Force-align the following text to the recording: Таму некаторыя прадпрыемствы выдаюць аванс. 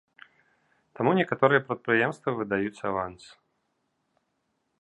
Таму 0.99 1.11
некаторыя 1.19 1.63
прадпрыемствы 1.67 2.29
выдаюць 2.39 2.83
аванс. 2.93 3.31